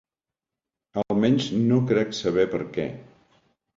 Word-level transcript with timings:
Almenys 1.01 1.49
no 1.67 1.79
crec 1.91 2.17
saber 2.23 2.47
per 2.55 2.63
què. 2.79 2.89